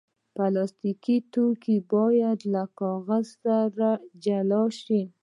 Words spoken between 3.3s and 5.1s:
سره جلا شي.